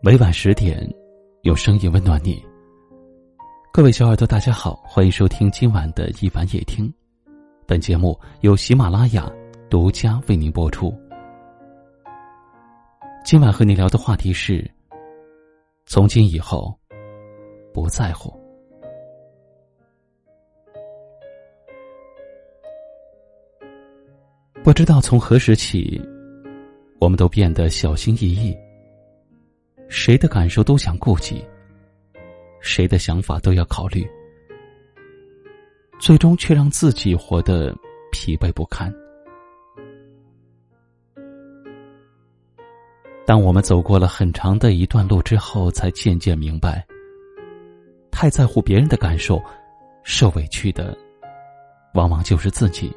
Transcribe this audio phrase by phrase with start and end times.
[0.00, 0.88] 每晚十点，
[1.42, 2.40] 有声音温暖你。
[3.72, 6.92] 各位小耳朵，大家好，欢迎收听今晚的一晚夜听。
[7.66, 9.28] 本节目由喜马拉雅
[9.68, 10.96] 独家为您播出。
[13.24, 14.64] 今晚和你聊的话题是：
[15.86, 16.72] 从今以后，
[17.74, 18.32] 不在乎。
[24.62, 26.00] 不知道从何时起，
[27.00, 28.56] 我们都变得小心翼翼。
[29.88, 31.44] 谁的感受都想顾及，
[32.60, 34.08] 谁的想法都要考虑，
[35.98, 37.74] 最终却让自己活得
[38.12, 38.92] 疲惫不堪。
[43.26, 46.86] 当我们走过了很长的一段路之后，才渐渐明白，
[48.10, 49.42] 太在乎别人的感受，
[50.02, 50.96] 受委屈的
[51.94, 52.90] 往往就是自己；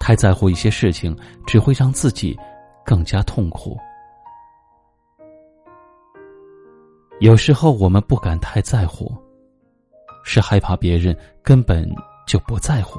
[0.00, 2.36] 太在乎一些事情，只会让自己
[2.84, 3.76] 更加痛苦。
[7.22, 9.16] 有时候我们不敢太在乎，
[10.24, 11.88] 是害怕别人根本
[12.26, 12.98] 就不在乎。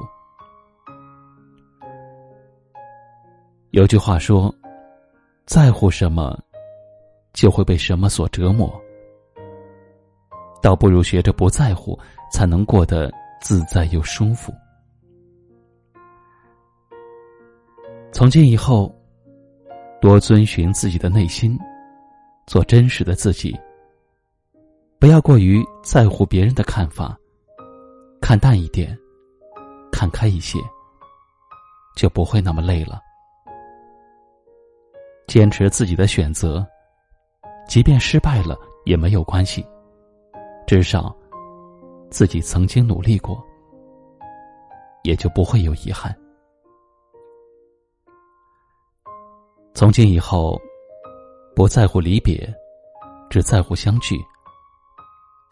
[3.72, 4.52] 有句话说
[5.44, 6.42] ：“在乎什么，
[7.34, 8.72] 就会被什么所折磨。”
[10.62, 11.98] 倒不如学着不在乎，
[12.32, 14.50] 才能过得自在又舒服。
[18.10, 18.90] 从今以后，
[20.00, 21.58] 多遵循自己的内心，
[22.46, 23.54] 做真实的自己。
[25.04, 27.14] 不要过于在乎别人的看法，
[28.22, 28.98] 看淡一点，
[29.92, 30.58] 看开一些，
[31.94, 33.02] 就不会那么累了。
[35.26, 36.66] 坚持自己的选择，
[37.68, 39.62] 即便失败了也没有关系，
[40.66, 41.14] 至少
[42.10, 43.44] 自己曾经努力过，
[45.02, 46.16] 也就不会有遗憾。
[49.74, 50.58] 从今以后，
[51.54, 52.50] 不在乎离别，
[53.28, 54.16] 只在乎相聚。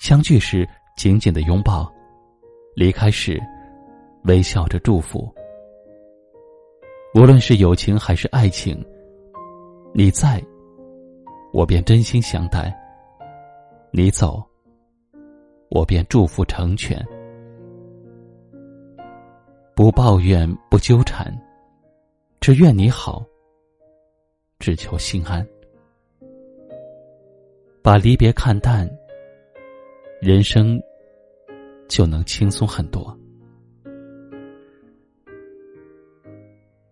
[0.02, 1.88] 相聚时紧紧的拥抱，
[2.74, 3.40] 离开时
[4.24, 5.32] 微笑着祝福。
[7.14, 8.84] 无论是友情还是爱情，
[9.94, 10.42] 你在，
[11.52, 12.68] 我便真心相待；
[13.92, 14.42] 你走，
[15.70, 17.00] 我便祝福成全。
[19.72, 21.32] 不抱怨，不纠缠，
[22.40, 23.24] 只愿你好，
[24.58, 25.46] 只求心安。
[27.84, 28.90] 把离别看淡。
[30.22, 30.80] 人生
[31.88, 33.18] 就能轻松很多。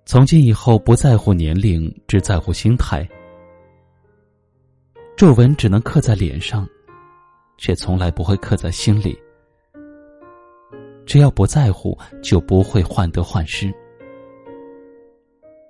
[0.04, 3.08] 从今以后，不在乎年龄，只在乎心态。
[5.16, 6.68] 皱纹只能刻在脸上，
[7.56, 9.16] 却从来不会刻在心里。
[11.06, 13.72] 只要不在乎，就不会患得患失。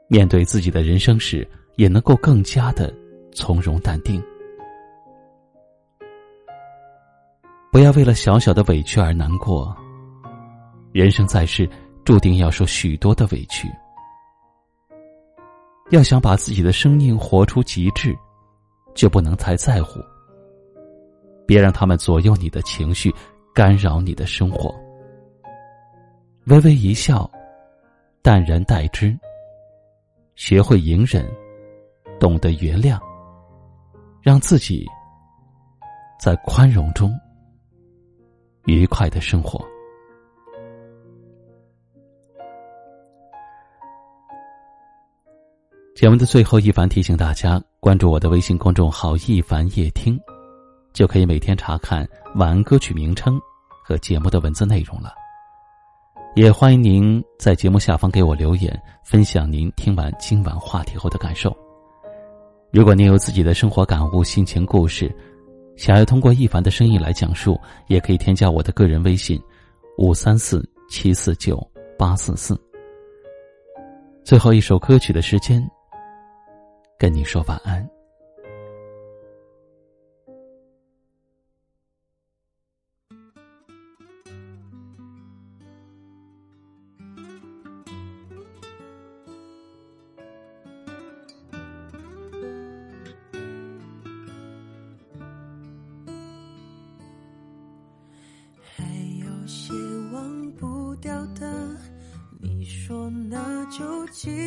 [0.08, 1.46] 面对自己的人生时，
[1.76, 2.90] 也能够更加的
[3.34, 4.18] 从容淡定。
[7.72, 9.74] 不要为了小小的委屈而难过。
[10.92, 11.68] 人生在世，
[12.04, 13.70] 注定要受许多的委屈。
[15.90, 18.16] 要想把自己的生命活出极致，
[18.94, 20.00] 就不能太在乎。
[21.46, 23.12] 别让他们左右你的情绪，
[23.54, 24.74] 干扰你的生活。
[26.46, 27.30] 微微一笑，
[28.22, 29.16] 淡然待之。
[30.34, 31.28] 学会隐忍，
[32.18, 32.98] 懂得原谅，
[34.22, 34.86] 让自己
[36.18, 37.12] 在宽容中。
[38.64, 39.64] 愉快的生活。
[45.94, 50.18] 节目的最后，一凡提醒大家关注我的微信公众号“一凡夜听”，
[50.94, 53.38] 就可以每天查看晚安歌曲名称
[53.84, 55.12] 和节目的文字内容了。
[56.36, 61.54] 也欢迎您在节目下方给我留言，分享您听完今晚话题后的感受。
[62.72, 65.14] 如果您有自己的生活感悟、心情故事，
[65.80, 69.40] 想要通过一凡的声音来讲述，也可以添加我的个人微信：
[69.96, 71.58] 五三四七四九
[71.98, 72.54] 八四四。
[74.22, 75.66] 最后一首歌曲的时间，
[76.98, 77.88] 跟你说晚安。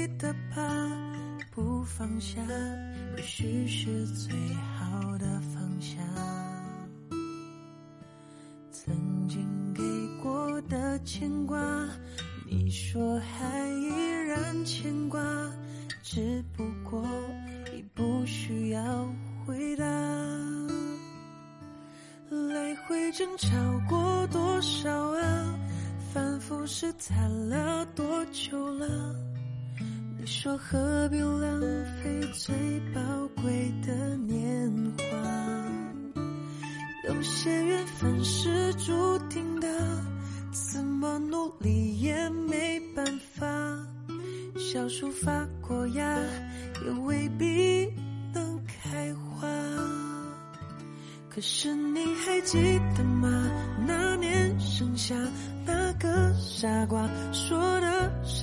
[0.04, 0.62] 记得吧，
[1.50, 2.42] 不放下，
[3.16, 4.34] 也许是最
[4.78, 5.98] 好的放下。
[8.70, 9.82] 曾经给
[10.22, 11.58] 过的牵挂，
[12.46, 13.88] 你说还依
[14.28, 15.22] 然牵挂，
[16.02, 17.02] 只不过
[17.74, 19.08] 已不需要
[19.46, 19.86] 回答。
[22.30, 23.48] 来回争吵
[23.88, 25.56] 过多少啊？
[26.14, 28.04] 反复试探了多
[28.34, 29.16] 久了？
[30.24, 31.60] 你说何必浪
[32.02, 32.56] 费最
[32.96, 33.02] 宝
[33.42, 35.04] 贵的年华？
[37.10, 39.68] 有些缘分是注定的，
[40.54, 43.46] 怎么努力也没办法。
[44.58, 46.18] 小树发过芽，
[46.86, 47.92] 也未必
[48.34, 49.46] 能开花。
[51.30, 53.28] 可是你还记得吗？
[53.86, 55.14] 那年盛夏，
[55.66, 57.73] 那个傻瓜说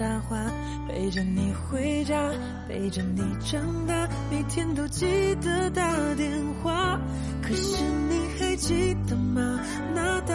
[0.00, 0.50] 傻话，
[0.88, 2.32] 陪着你回家，
[2.67, 5.05] 陪着你长大，每天都记
[5.43, 6.99] 得打电话。
[7.43, 9.61] 可是你还记得吗？
[9.94, 10.35] 那道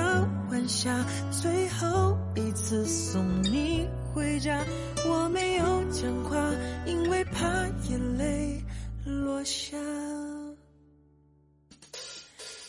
[0.52, 4.64] 晚霞，最后一次送你回家，
[5.08, 6.38] 我没有讲话，
[6.86, 7.48] 因为怕
[7.90, 8.64] 眼泪
[9.04, 9.76] 落下。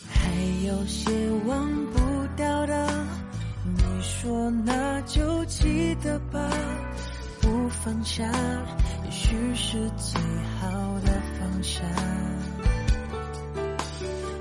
[0.08, 0.32] 还
[0.66, 1.10] 有些
[1.44, 2.88] 忘不掉的，
[3.66, 6.40] 你说那就记得吧，
[7.86, 8.24] 放下，
[9.04, 10.20] 也许是最
[10.58, 10.68] 好
[11.04, 11.84] 的放下。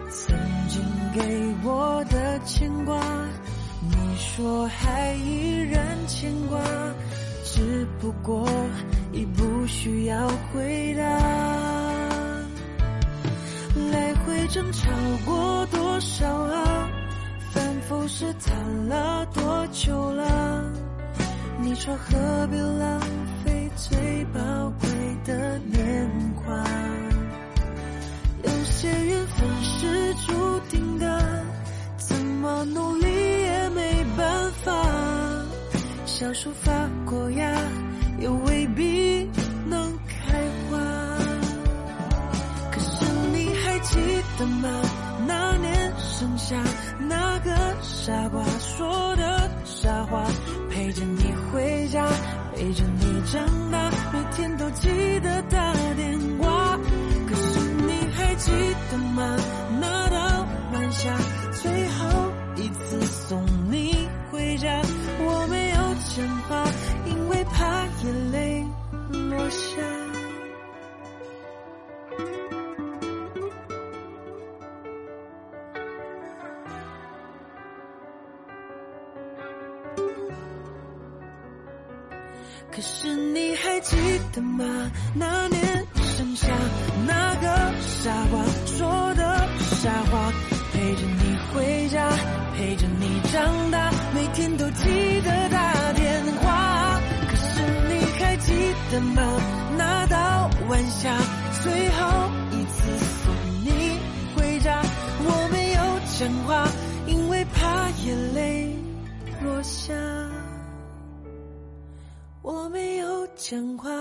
[0.10, 0.36] 曾
[0.68, 0.82] 经
[1.14, 3.00] 给我的牵挂，
[3.82, 6.60] 你说还依然牵挂，
[7.44, 8.50] 只不过
[9.14, 11.04] 已不需要回答。
[13.92, 14.90] 来回争吵
[15.24, 16.90] 过多少啊？
[17.52, 20.64] 反复试探了多久了？
[21.62, 23.08] 你说何必浪费
[23.76, 24.40] 最宝
[24.80, 24.90] 贵
[25.26, 26.64] 的年华？
[28.44, 31.46] 有些缘分是注定的，
[31.98, 34.72] 怎么努力也没办法。
[36.06, 36.72] 小树发
[37.06, 37.52] 过芽，
[38.20, 39.30] 也未必
[39.68, 40.40] 能开
[40.70, 40.78] 花。
[42.72, 44.00] 可是你还记
[44.40, 44.70] 得吗？
[45.28, 45.75] 那年
[46.18, 46.56] 剩下，
[47.10, 47.52] 那个
[47.82, 50.24] 傻瓜说的傻话，
[50.72, 52.08] 陪着你回家，
[52.56, 56.80] 陪着你长大，每天都记得打电话。
[57.28, 58.52] 可是你还记
[58.90, 59.38] 得吗？
[59.82, 61.14] 那道晚霞，
[61.52, 64.70] 最后一次送你回家，
[65.20, 65.76] 我没有
[66.16, 66.64] 讲话，
[67.08, 68.66] 因为怕眼泪
[69.12, 70.05] 落下。
[82.72, 83.96] 可是你还记
[84.34, 84.92] 得吗？
[85.14, 86.48] 那年盛夏，
[87.08, 87.48] 那个
[87.82, 89.48] 傻瓜说的
[89.82, 90.32] 傻话，
[90.74, 92.10] 陪着你回家，
[92.58, 97.00] 陪着你长大，每天都记得打电话。
[97.30, 98.54] 可是你还记
[98.92, 99.22] 得吗？
[99.78, 101.18] 那道晚霞，
[101.64, 102.30] 最后
[113.48, 113.95] 牵挂